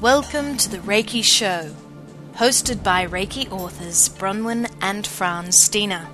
[0.00, 1.74] Welcome to the Reiki Show,
[2.34, 6.06] hosted by Reiki authors Bronwen and Frans Stiene,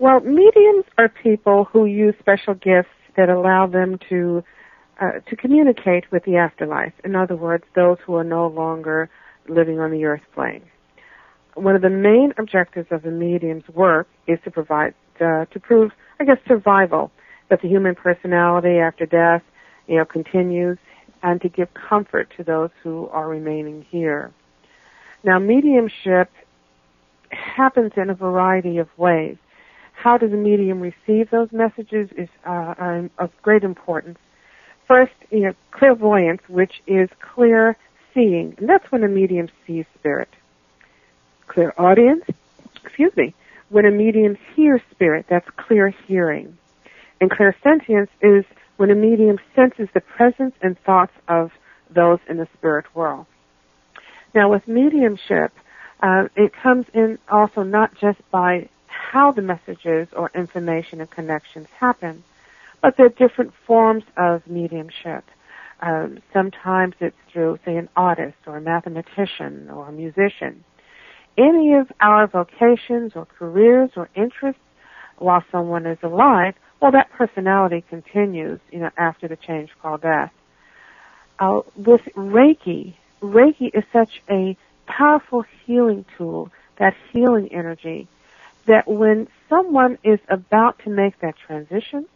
[0.00, 4.44] Well, mediums are people who use special gifts that allow them to
[5.00, 6.92] uh, to communicate with the afterlife.
[7.04, 9.08] In other words, those who are no longer
[9.48, 10.62] living on the earth plane.
[11.54, 15.90] One of the main objectives of the medium's work is to provide uh, to prove,
[16.20, 17.10] I guess, survival
[17.50, 19.42] that the human personality after death,
[19.88, 20.78] you know, continues,
[21.24, 24.32] and to give comfort to those who are remaining here.
[25.24, 26.30] Now, mediumship
[27.30, 29.36] happens in a variety of ways
[30.02, 34.18] how does the medium receive those messages is uh, of great importance.
[34.86, 37.76] First, you know, clairvoyance, which is clear
[38.14, 40.28] seeing, and that's when a medium sees spirit.
[41.48, 42.24] Clairaudience,
[42.84, 43.34] excuse me,
[43.70, 46.56] when a medium hears spirit, that's clear hearing.
[47.20, 48.44] And clairsentience is
[48.76, 51.50] when a medium senses the presence and thoughts of
[51.90, 53.26] those in the spirit world.
[54.32, 55.52] Now, with mediumship,
[56.00, 61.68] uh, it comes in also not just by how the messages or information and connections
[61.78, 62.24] happen.
[62.82, 65.24] But there are different forms of mediumship.
[65.80, 70.64] Um, sometimes it's through, say, an artist or a mathematician or a musician.
[71.36, 74.60] Any of our vocations or careers or interests
[75.18, 80.32] while someone is alive, well, that personality continues, you know, after the change called death.
[81.38, 84.56] Uh, with Reiki, Reiki is such a
[84.86, 88.08] powerful healing tool, that healing energy
[88.68, 92.06] that when someone is about to make that transition,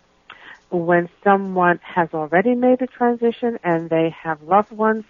[0.71, 5.05] when someone has already made the transition and they have loved ones,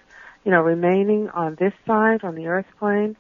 [0.44, 3.16] you know, remaining on this side, on the earth plane,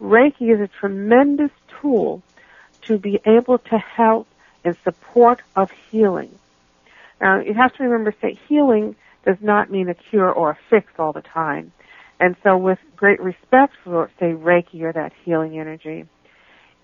[0.00, 1.50] Reiki is a tremendous
[1.80, 2.22] tool
[2.82, 4.26] to be able to help
[4.64, 6.36] in support of healing.
[7.20, 10.92] Now, you have to remember that healing does not mean a cure or a fix
[10.98, 11.72] all the time.
[12.18, 16.06] And so with great respect for, say, Reiki or that healing energy,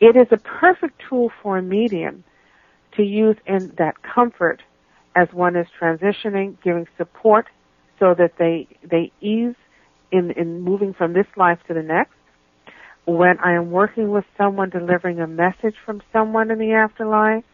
[0.01, 2.25] it is a perfect tool for a medium
[2.97, 4.63] to use in that comfort
[5.15, 7.47] as one is transitioning, giving support
[7.99, 9.55] so that they they ease
[10.13, 12.13] in, in moving from this life to the next.
[13.07, 17.45] When I am working with someone delivering a message from someone in the afterlife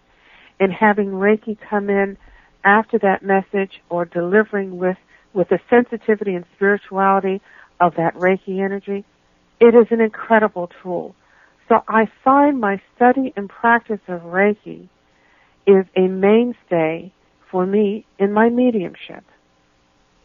[0.59, 2.17] and having Reiki come in
[2.65, 4.97] after that message or delivering with,
[5.35, 7.41] with the sensitivity and spirituality
[7.81, 9.05] of that Reiki energy,
[9.61, 11.15] it is an incredible tool.
[11.73, 14.89] So I find my study and practice of Reiki
[15.67, 17.13] is a mainstay
[17.51, 19.25] for me in my mediumship.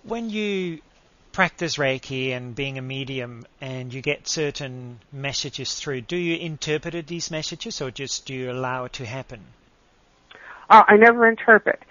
[0.04, 0.82] When you
[1.32, 7.08] practice Reiki and being a medium and you get certain messages through, do you interpret
[7.08, 9.40] these messages or just do you allow it to happen?
[10.70, 11.82] Uh, I never interpret.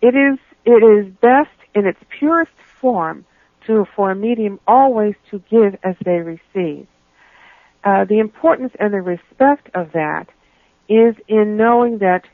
[0.00, 3.26] It is it is best in its purest form
[3.66, 6.86] to for a medium always to give as they receive.
[7.86, 10.26] Uh, the importance and the respect of that
[10.88, 12.24] is in knowing that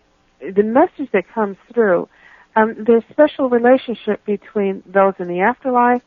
[0.41, 2.09] the message that comes through,
[2.57, 6.01] um, there's special relationship between those in the afterlife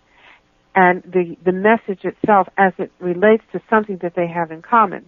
[0.74, 5.08] and the, the message itself as it relates to something that they have in common.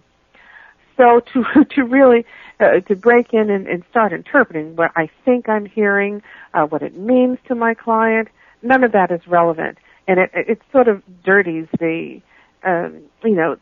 [0.96, 2.24] So to to really
[2.60, 6.22] uh, to break in and, and start interpreting what I think I'm hearing,
[6.54, 8.28] uh, what it means to my client,
[8.62, 12.20] none of that is relevant, and it it sort of dirties the
[12.64, 13.56] um, you know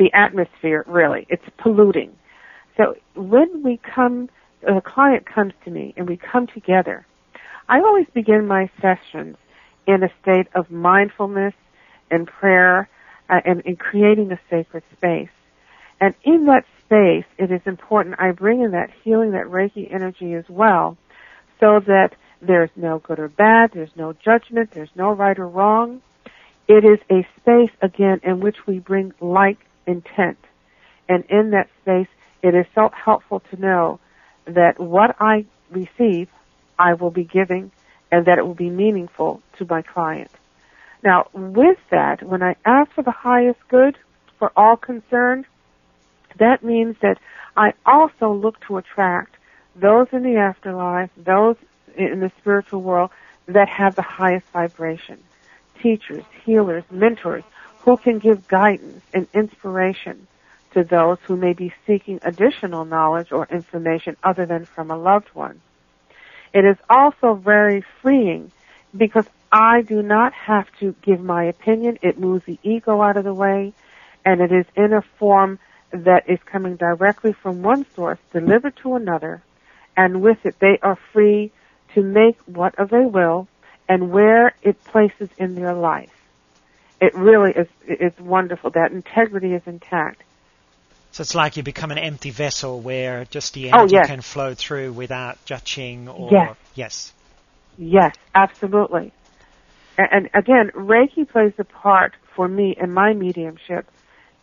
[0.00, 1.26] the atmosphere really.
[1.28, 2.16] It's polluting.
[2.76, 4.30] So when we come,
[4.66, 7.06] a client comes to me and we come together,
[7.68, 9.36] I always begin my sessions
[9.86, 11.52] in a state of mindfulness
[12.10, 12.88] and prayer
[13.28, 15.28] uh, and in creating a sacred space.
[16.00, 20.32] And in that space, it is important I bring in that healing, that Reiki energy
[20.32, 20.96] as well,
[21.60, 26.00] so that there's no good or bad, there's no judgment, there's no right or wrong.
[26.68, 29.58] It is a space, again, in which we bring light
[29.90, 30.38] intent.
[31.08, 32.08] And in that space,
[32.42, 34.00] it is so helpful to know
[34.46, 36.28] that what I receive,
[36.78, 37.72] I will be giving
[38.10, 40.30] and that it will be meaningful to my client.
[41.02, 43.96] Now, with that, when I ask for the highest good
[44.38, 45.46] for all concerned,
[46.38, 47.18] that means that
[47.56, 49.36] I also look to attract
[49.76, 51.56] those in the afterlife, those
[51.96, 53.10] in the spiritual world
[53.46, 55.18] that have the highest vibration.
[55.82, 57.44] Teachers, healers, mentors
[57.80, 60.26] who can give guidance and inspiration
[60.72, 65.28] to those who may be seeking additional knowledge or information other than from a loved
[65.34, 65.60] one.
[66.52, 68.52] It is also very freeing
[68.96, 71.98] because I do not have to give my opinion.
[72.02, 73.72] It moves the ego out of the way
[74.24, 75.58] and it is in a form
[75.90, 79.42] that is coming directly from one source delivered to another
[79.96, 81.50] and with it they are free
[81.94, 83.48] to make what of they will
[83.88, 86.19] and where it places in their life.
[87.00, 88.70] It really is it's wonderful.
[88.70, 90.22] That integrity is intact.
[91.12, 94.06] So it's like you become an empty vessel where just the Oh, energy yes.
[94.06, 96.56] can flow through without judging or Yes.
[96.74, 97.12] yes.
[97.78, 99.12] Yes, absolutely.
[99.98, 103.86] And, and again, Reiki plays a part for me in my mediumship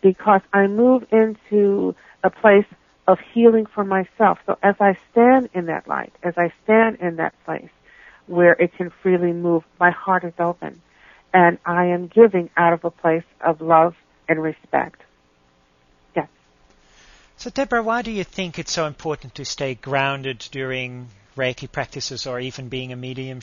[0.01, 2.65] because I move into a place
[3.07, 4.39] of healing for myself.
[4.45, 7.69] So as I stand in that light, as I stand in that place
[8.25, 10.81] where it can freely move, my heart is open
[11.33, 13.95] and I am giving out of a place of love
[14.27, 15.01] and respect.
[16.15, 16.27] Yes.
[17.38, 22.27] So Deborah, why do you think it's so important to stay grounded during Reiki practices
[22.27, 23.41] or even being a medium?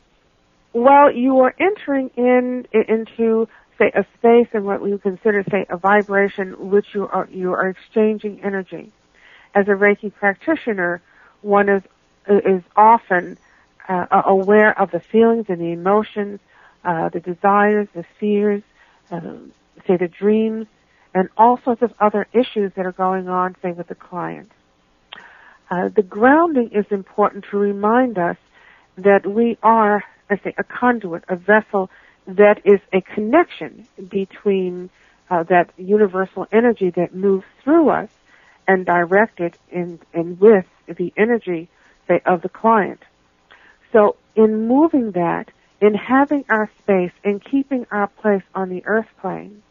[0.73, 3.47] Well, you are entering in into
[3.77, 7.53] say a space and what we would consider say a vibration which you are you
[7.53, 8.91] are exchanging energy.
[9.53, 11.01] As a Reiki practitioner,
[11.41, 11.83] one is
[12.27, 13.37] is often
[13.87, 16.39] uh, aware of the feelings and the emotions,
[16.85, 18.63] uh, the desires, the fears,
[19.11, 19.19] uh,
[19.87, 20.67] say the dreams,
[21.13, 24.51] and all sorts of other issues that are going on, say with the client.
[25.71, 28.37] Uh, the grounding is important to remind us
[28.97, 31.89] that we are, I say, a conduit, a vessel
[32.27, 34.89] that is a connection between
[35.29, 38.09] uh, that universal energy that moves through us
[38.67, 41.69] and directed in, in with the energy,
[42.07, 43.01] say, of the client.
[43.91, 45.49] So in moving that,
[45.81, 49.61] in having our space, in keeping our place on the earth plane,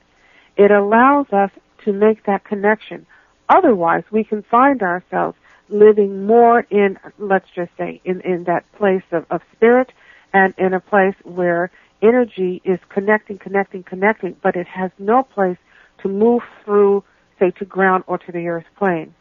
[0.56, 1.50] it allows us
[1.84, 3.06] to make that connection.
[3.48, 5.36] Otherwise, we can find ourselves
[5.68, 9.92] living more in, let's just say, in, in that place of, of spirit
[10.32, 11.70] and in a place where
[12.02, 15.56] energy is connecting, connecting, connecting, but it has no place
[16.02, 17.02] to move through,
[17.38, 19.14] say, to ground or to the earth plane.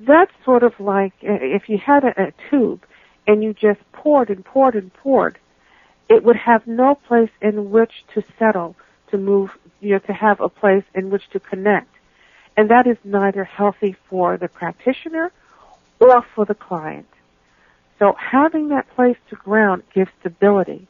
[0.00, 2.84] That's sort of like if you had a, a tube
[3.26, 5.38] and you just poured and poured and poured,
[6.08, 8.76] it would have no place in which to settle,
[9.10, 9.50] to move,
[9.80, 11.94] you know, to have a place in which to connect.
[12.56, 15.30] And that is neither healthy for the practitioner
[16.00, 17.06] or for the client.
[17.98, 20.86] So having that place to ground gives stability.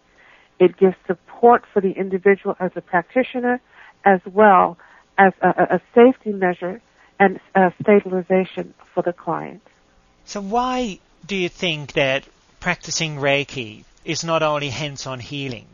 [0.59, 3.61] It gives support for the individual as a practitioner
[4.05, 4.79] as well
[5.17, 6.81] as a, a safety measure
[7.19, 7.41] and
[7.81, 9.62] stabilization for the client.
[10.25, 12.25] So why do you think that
[12.61, 15.67] practicing Reiki is not only hands-on healing?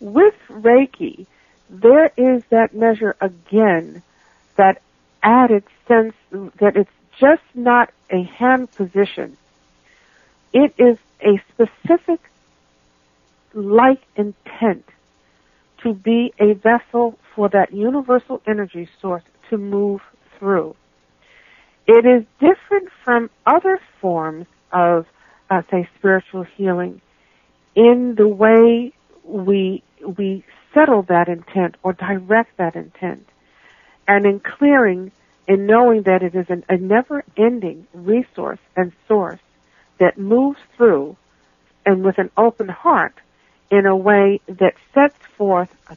[0.00, 1.26] With Reiki,
[1.68, 4.02] there is that measure again,
[4.56, 4.80] that
[5.22, 6.90] added sense that it's
[7.20, 9.36] just not a hand position.
[10.54, 12.20] It is a specific
[13.52, 14.88] like intent
[15.82, 20.00] to be a vessel for that universal energy source to move
[20.38, 20.74] through.
[21.86, 25.06] It is different from other forms of,
[25.50, 27.02] uh, say, spiritual healing
[27.74, 28.92] in the way
[29.24, 33.28] we we settle that intent or direct that intent,
[34.06, 35.12] and in clearing
[35.46, 39.40] in knowing that it is an, a never-ending resource and source
[39.98, 41.16] that moves through
[41.84, 43.14] and with an open heart
[43.70, 45.96] in a way that sets forth a,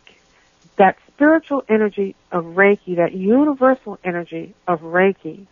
[0.77, 5.45] that spiritual energy of Reiki, that universal energy of Reiki,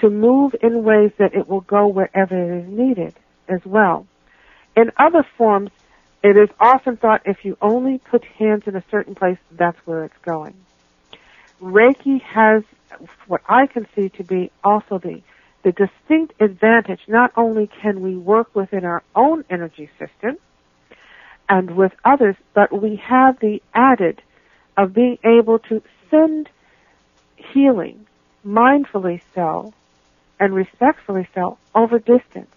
[0.00, 3.14] to move in ways that it will go wherever it is needed
[3.48, 4.06] as well.
[4.80, 5.70] In other forms,
[6.22, 10.04] it is often thought if you only put hands in a certain place, that's where
[10.04, 10.54] it's going.
[11.60, 12.62] Reiki has
[13.26, 15.20] what I can see to be also the,
[15.64, 17.00] the distinct advantage.
[17.06, 20.38] Not only can we work within our own energy system
[21.46, 24.22] and with others, but we have the added
[24.78, 26.48] of being able to send
[27.36, 28.06] healing
[28.46, 29.74] mindfully so
[30.38, 32.48] and respectfully so over distance.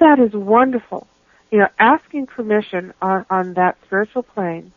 [0.00, 1.06] That is wonderful.
[1.50, 4.72] You know, asking permission on, on that spiritual plane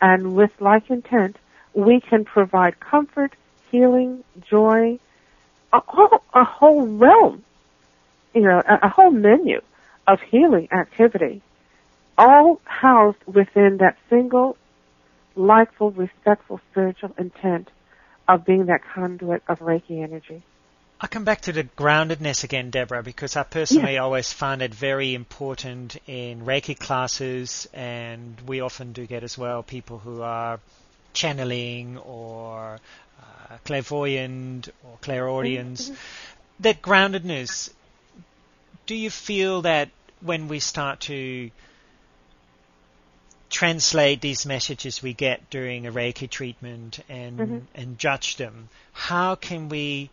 [0.00, 1.36] and with like intent,
[1.74, 3.34] we can provide comfort,
[3.70, 4.98] healing, joy,
[5.72, 7.44] a whole, a whole realm,
[8.34, 9.60] you know, a, a whole menu
[10.06, 11.42] of healing activity
[12.18, 14.56] all housed within that single,
[15.34, 17.68] likeful, respectful spiritual intent
[18.28, 20.42] of being that conduit of Reiki energy.
[21.02, 24.02] I come back to the groundedness again, Deborah, because I personally yeah.
[24.02, 29.64] always find it very important in Reiki classes, and we often do get as well
[29.64, 30.60] people who are
[31.12, 32.78] channeling or
[33.20, 35.86] uh, clairvoyant or clairaudience.
[35.86, 35.94] Mm-hmm.
[36.60, 37.70] That groundedness,
[38.86, 39.90] do you feel that
[40.20, 41.50] when we start to
[43.50, 47.58] translate these messages we get during a Reiki treatment and mm-hmm.
[47.74, 50.08] and judge them, how can we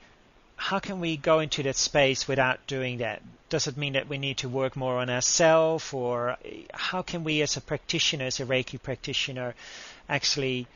[0.59, 3.21] how can we go into that space without doing that?
[3.47, 6.35] Does it mean that we need to work more on ourselves, or
[6.73, 9.55] how can we, as a practitioner, as a Reiki practitioner,
[10.09, 10.67] actually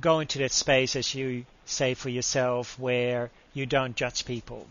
[0.00, 4.66] go into that space, as you say for yourself, where you don't judge people?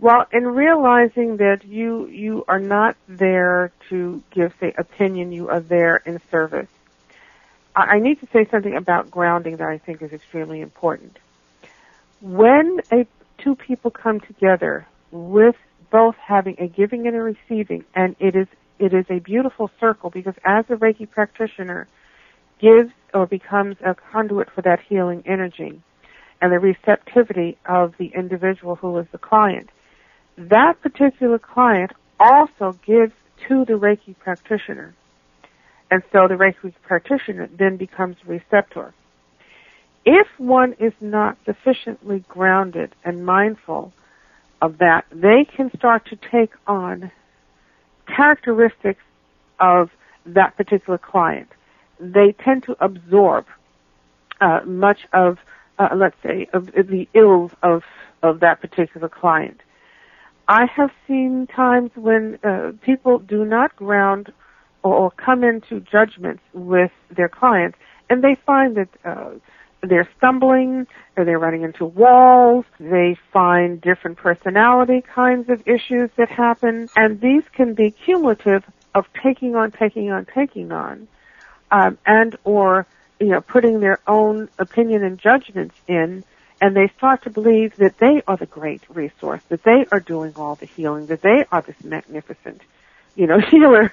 [0.00, 5.60] Well, in realizing that you you are not there to give, say, opinion, you are
[5.60, 6.68] there in service.
[7.76, 11.18] I need to say something about grounding that I think is extremely important
[12.22, 13.06] when a
[13.42, 15.56] two people come together with
[15.90, 18.46] both having a giving and a receiving, and it is
[18.78, 21.86] it is a beautiful circle because as a Reiki practitioner
[22.60, 25.82] gives or becomes a conduit for that healing energy
[26.40, 29.70] and the receptivity of the individual who is the client,
[30.36, 33.12] that particular client also gives
[33.48, 34.94] to the Reiki practitioner.
[35.90, 38.94] And so the Reiki practitioner then becomes receptor.
[40.04, 43.92] If one is not sufficiently grounded and mindful
[44.60, 47.10] of that, they can start to take on
[48.06, 49.02] characteristics
[49.60, 49.90] of
[50.26, 51.48] that particular client.
[52.00, 53.46] They tend to absorb
[54.40, 55.38] uh, much of,
[55.78, 57.82] uh, let's say, of the ills of
[58.22, 59.60] of that particular client.
[60.46, 64.32] I have seen times when uh, people do not ground
[64.84, 67.78] or, or, come into judgments with their clients,
[68.10, 69.30] and they find that uh,
[69.82, 70.86] they're stumbling
[71.16, 72.64] or they're running into walls.
[72.78, 76.88] They find different personality kinds of issues that happen.
[76.96, 81.08] And these can be cumulative of taking on, taking on, taking on,
[81.70, 82.86] um, and or,
[83.18, 86.24] you know, putting their own opinion and judgments in
[86.62, 90.32] and they start to believe that they are the great resource, that they are doing
[90.36, 92.60] all the healing, that they are this magnificent,
[93.16, 93.92] you know, healer.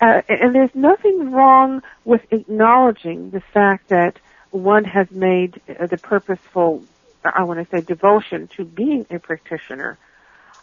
[0.00, 4.16] uh, and there's nothing wrong with acknowledging the fact that
[4.54, 6.84] one has made the purposeful,
[7.24, 9.98] I want to say, devotion to being a practitioner.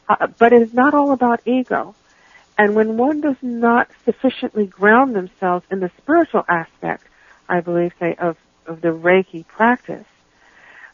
[0.07, 1.93] Uh, but it is not all about ego.
[2.57, 7.03] And when one does not sufficiently ground themselves in the spiritual aspect,
[7.49, 10.05] I believe, say, of, of the Reiki practice,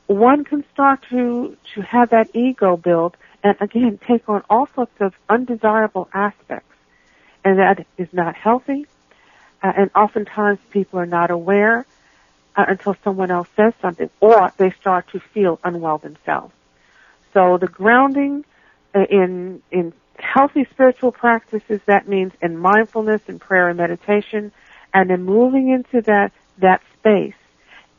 [0.07, 4.99] one can start to, to have that ego build and again take on all sorts
[4.99, 6.73] of undesirable aspects.
[7.45, 8.87] And that is not healthy.
[9.61, 11.85] Uh, and oftentimes people are not aware
[12.57, 16.53] uh, until someone else says something, or they start to feel unwell themselves.
[17.33, 18.43] So the grounding
[18.93, 24.51] in in healthy spiritual practices that means in mindfulness and prayer and meditation,
[24.93, 27.35] and then moving into that that space.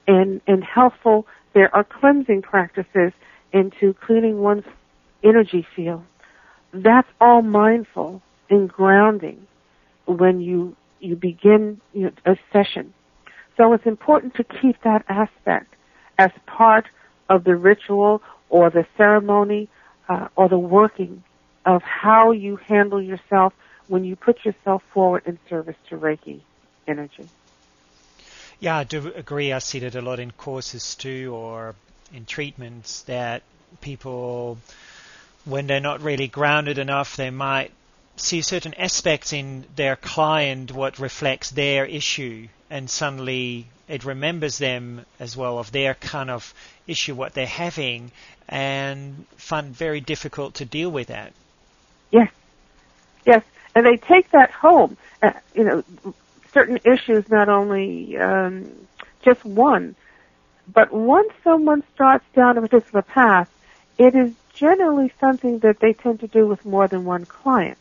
[0.08, 3.12] In in healthful, there are cleansing practices
[3.52, 4.64] into cleaning one's
[5.22, 6.02] energy field.
[6.72, 9.46] That's all mindful and grounding
[10.06, 12.92] when you you begin you know, a session
[13.58, 15.74] so it's important to keep that aspect
[16.16, 16.86] as part
[17.28, 19.68] of the ritual or the ceremony
[20.08, 21.22] uh, or the working
[21.66, 23.52] of how you handle yourself
[23.88, 26.40] when you put yourself forward in service to Reiki
[26.86, 27.28] energy.
[28.60, 29.52] Yeah, I do agree.
[29.52, 31.74] I see that a lot in courses too, or
[32.14, 33.42] in treatments that
[33.80, 34.58] people,
[35.44, 37.72] when they're not really grounded enough, they might
[38.20, 45.04] see certain aspects in their client what reflects their issue and suddenly it remembers them
[45.18, 46.54] as well of their kind of
[46.86, 48.10] issue what they're having
[48.48, 51.32] and find very difficult to deal with that.
[52.10, 52.30] Yes.
[53.26, 53.42] Yes.
[53.74, 54.96] And they take that home.
[55.22, 55.84] Uh, you know
[56.52, 58.70] certain issues not only um,
[59.22, 59.94] just one
[60.72, 63.50] but once someone starts down a particular path
[63.98, 67.78] it is generally something that they tend to do with more than one client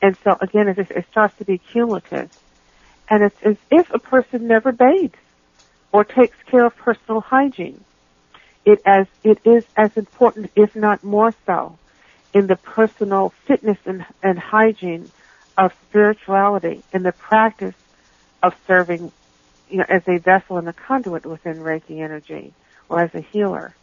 [0.00, 2.30] and so again, it, it starts to be cumulative.
[3.10, 5.14] And it's as if a person never bathes
[5.92, 7.82] or takes care of personal hygiene.
[8.64, 11.78] It as it is as important, if not more so,
[12.34, 15.10] in the personal fitness and, and hygiene
[15.56, 17.74] of spirituality, in the practice
[18.42, 19.10] of serving,
[19.70, 22.52] you know, as a vessel and a conduit within Reiki energy,
[22.88, 23.74] or as a healer,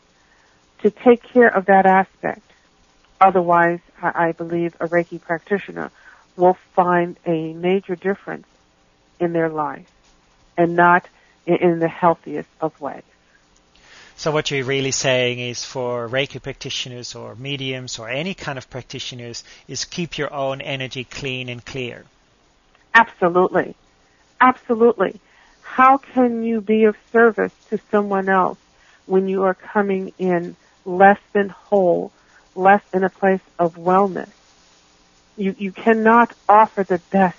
[0.84, 2.44] to take care of that aspect.
[3.20, 5.90] Otherwise, I believe a Reiki practitioner
[6.38, 8.48] will find a major difference
[9.20, 9.90] in their life
[10.58, 11.08] and not
[11.46, 13.04] in the healthiest of ways.
[14.18, 18.70] So what you're really saying is for Reiki practitioners or mediums or any kind of
[18.70, 22.06] practitioners is keep your own energy clean and clear.
[22.94, 23.76] Absolutely.
[24.40, 25.20] Absolutely.
[25.62, 28.58] How can you be of service to someone else
[29.06, 32.14] when you are coming in less than whole,
[32.56, 34.30] less in a place of wellness?
[35.36, 37.36] You, you cannot offer the best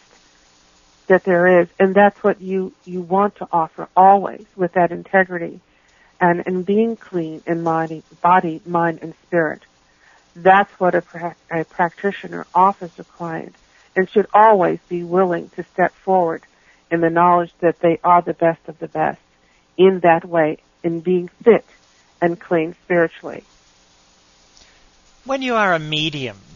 [1.08, 5.62] that there is, and that's what you, you want to offer always with that integrity
[6.20, 9.62] and in being clean in body, body, mind, and spirit.
[10.34, 13.56] That's what a, pra- a practitioner offers a client
[13.94, 16.44] and should always be willing to step forward
[16.90, 19.18] in the knowledge that they are the best of the best
[19.78, 21.66] in that way, in being fit
[22.20, 23.46] and clean spiritually.
[25.24, 26.55] When you are a medium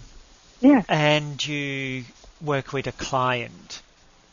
[0.61, 0.85] yes.
[0.89, 2.05] and you
[2.41, 3.83] work with a client,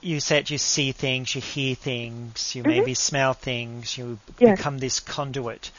[0.02, 2.72] you said you see things, you hear things, you mm-hmm.
[2.72, 4.58] maybe smell things, you yes.
[4.58, 5.72] become this conduit.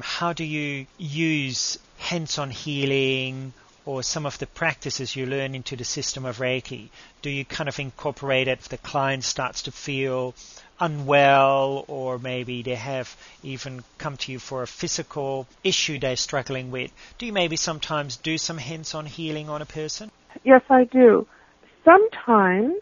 [0.00, 3.52] How do you use hands-on healing
[3.84, 6.88] or some of the practices you learn into the system of Reiki?
[7.22, 10.34] Do you kind of incorporate it if the client starts to feel
[10.80, 16.70] unwell or maybe they have even come to you for a physical issue they're struggling
[16.70, 16.92] with?
[17.18, 20.10] Do you maybe sometimes do some hints on healing on a person?
[20.44, 21.26] Yes, I do.
[21.84, 22.76] Sometimes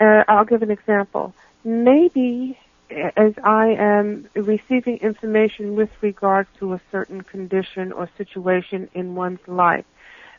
[0.00, 1.34] uh, I'll give an example.
[1.64, 2.58] Maybe
[2.90, 9.46] as I am receiving information with regard to a certain condition or situation in one's
[9.46, 9.84] life,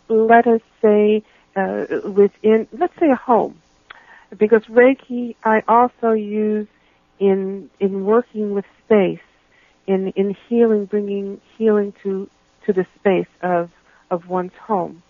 [0.09, 1.23] let us say
[1.55, 3.61] uh, within, let's say a home,
[4.37, 6.67] because Reiki I also use
[7.19, 9.19] in in working with space,
[9.87, 12.29] in in healing, bringing healing to
[12.65, 13.69] to the space of
[14.09, 15.03] of one's home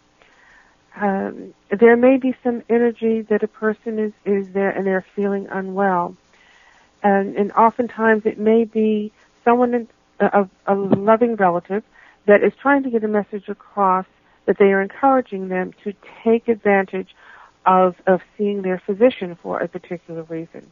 [0.95, 5.47] um, there may be some energy that a person is, is there and they're feeling
[5.49, 6.15] unwell.
[7.03, 9.11] And, and oftentimes it may be
[9.43, 9.87] someone, in,
[10.19, 11.83] a, a loving relative,
[12.27, 14.05] that is trying to get a message across
[14.45, 17.15] that they are encouraging them to take advantage
[17.65, 20.71] of, of seeing their physician for a particular reason.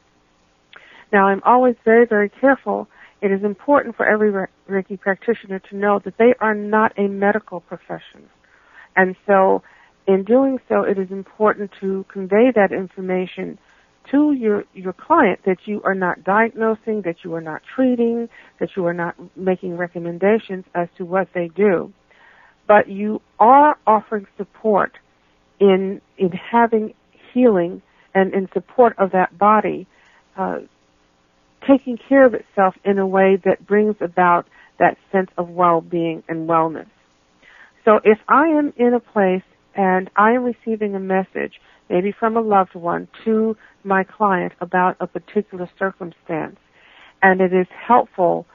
[1.11, 2.87] Now, I'm always very, very careful.
[3.21, 4.31] It is important for every
[4.69, 8.29] Reiki practitioner to know that they are not a medical profession.
[8.95, 9.63] And so
[10.07, 13.59] in doing so, it is important to convey that information
[14.11, 18.27] to your, your client that you are not diagnosing, that you are not treating,
[18.59, 21.93] that you are not making recommendations as to what they do.
[22.67, 24.93] But you are offering support
[25.59, 26.93] in, in having
[27.33, 27.81] healing
[28.13, 29.87] and in support of that body,
[30.37, 30.59] uh,
[31.67, 34.47] taking care of itself in a way that brings about
[34.79, 36.87] that sense of well-being and wellness.
[37.85, 39.43] So if I am in a place
[39.75, 44.95] and I am receiving a message, maybe from a loved one, to my client about
[44.99, 46.57] a particular circumstance,
[47.21, 48.45] and it is helpful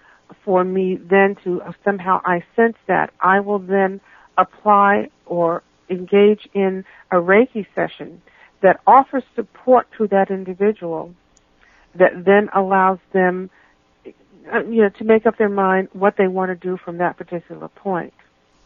[0.45, 4.01] for me then to somehow I sense that, I will then
[4.39, 8.23] apply or engage in a Reiki session
[8.63, 11.15] that offers support to that individual
[11.95, 13.51] that then allows them
[14.53, 17.17] uh, you know to make up their mind what they want to do from that
[17.17, 18.13] particular point.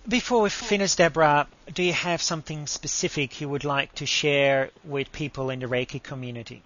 [0.09, 5.13] Before we finish, Deborah, do you have something specific you would like to share with
[5.13, 6.63] people in the Reiki community?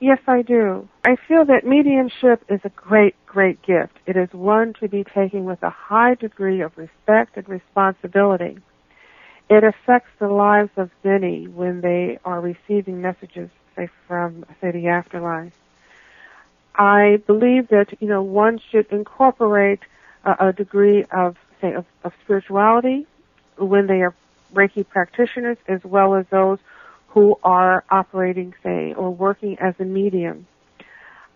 [0.00, 0.88] Yes, I do.
[1.04, 3.94] I feel that mediumship is a great, great gift.
[4.06, 8.58] It is one to be taken with a high degree of respect and responsibility.
[9.50, 14.88] It affects the lives of many when they are receiving messages, say, from, say, the
[14.88, 15.54] afterlife.
[16.74, 19.80] I believe that, you know, one should incorporate
[20.24, 23.06] a, a degree of say, of, of spirituality
[23.56, 24.14] when they are
[24.52, 26.58] Reiki practitioners as well as those
[27.08, 30.46] who are operating, say, or working as a medium.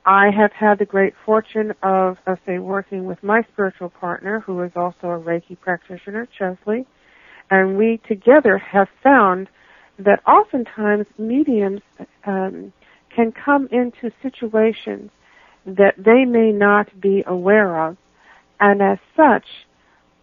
[0.04, 4.60] I have had the great fortune of, of, say, working with my spiritual partner, who
[4.62, 6.86] is also a Reiki practitioner, Chesley,
[7.52, 9.46] and we together have found
[9.98, 11.82] that oftentimes mediums
[12.24, 12.72] um,
[13.14, 15.10] can come into situations
[15.66, 17.98] that they may not be aware of,
[18.58, 19.44] and as such,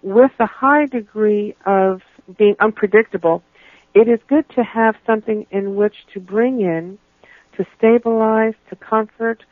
[0.02, 2.02] with a high degree of
[2.36, 3.44] being unpredictable,
[3.94, 6.98] it is good to have something in which to bring in,
[7.58, 9.44] to stabilize, to comfort,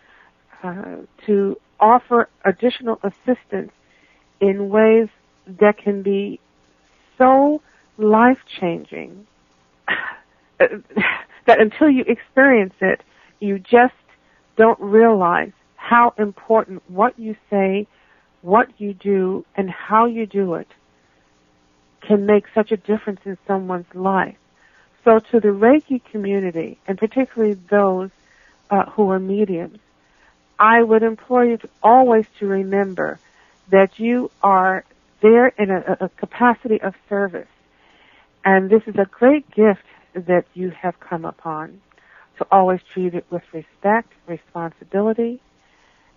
[0.64, 0.96] uh,
[1.28, 3.72] to offer additional assistance
[4.42, 5.10] in ways
[5.46, 6.40] that can be
[7.20, 7.62] so
[7.98, 9.28] life changing
[10.60, 13.02] that until you experience it,
[13.40, 13.94] you just
[14.56, 17.88] don't realize how important what you say
[18.42, 20.68] what you do and how you do it
[22.02, 24.38] can make such a difference in someone's life.
[25.04, 28.10] So to the Reiki community, and particularly those
[28.70, 29.80] uh, who are mediums,
[30.60, 33.20] I would implore you to always to remember
[33.70, 34.86] that you are
[35.22, 37.48] there in a, a capacity of service.
[38.48, 39.84] And this is a great gift
[40.16, 41.82] that you have come upon
[42.38, 45.42] to always treat it with respect, responsibility,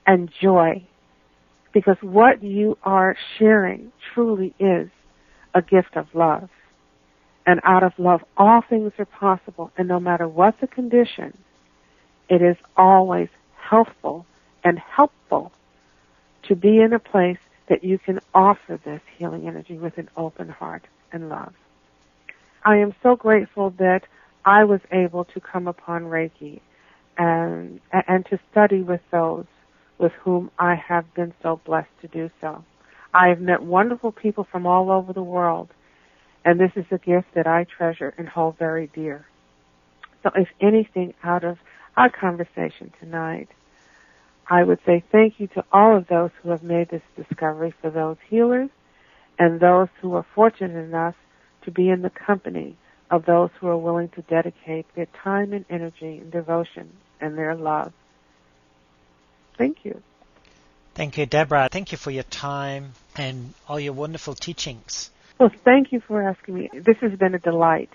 [0.06, 0.86] and joy.
[1.74, 4.90] Because what you are sharing truly is
[5.56, 6.48] a gift of love.
[7.46, 9.72] And out of love, all things are possible.
[9.76, 11.36] And no matter what the condition,
[12.28, 14.24] it is always helpful
[14.62, 15.50] and helpful
[16.44, 17.38] to be in a place
[17.68, 21.54] that you can offer this healing energy with an open heart and love.
[22.64, 24.02] I am so grateful that
[24.44, 26.60] I was able to come upon Reiki
[27.16, 29.46] and, and to study with those
[29.98, 32.64] with whom I have been so blessed to do so.
[33.12, 35.68] I have met wonderful people from all over the world,
[36.44, 39.26] and this is a gift that I treasure and hold very dear.
[40.22, 41.58] So if anything out of
[41.96, 43.48] our conversation tonight,
[44.48, 47.90] I would say thank you to all of those who have made this discovery for
[47.90, 48.70] those healers
[49.38, 51.14] and those who are fortunate enough
[51.64, 52.76] to be in the company
[53.10, 57.54] of those who are willing to dedicate their time and energy and devotion and their
[57.54, 57.92] love.
[59.58, 60.00] Thank you.
[60.94, 61.68] Thank you, Deborah.
[61.70, 65.10] Thank you for your time and all your wonderful teachings.
[65.38, 66.70] Well, thank you for asking me.
[66.72, 67.90] This has been a delight.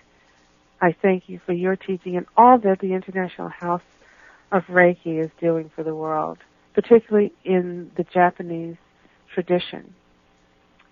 [0.82, 3.84] I thank you for your teaching and all that the International House
[4.51, 6.38] of Reiki is doing for the world,
[6.73, 8.78] particularly in the Japanese
[9.34, 9.93] tradition.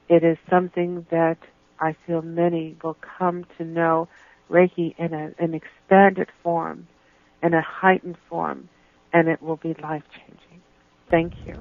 [0.09, 1.37] It is something that
[1.79, 4.07] I feel many will come to know
[4.49, 6.87] Reiki in a, an expanded form,
[7.41, 8.69] in a heightened form,
[9.13, 10.61] and it will be life changing.
[11.11, 11.55] Thank you.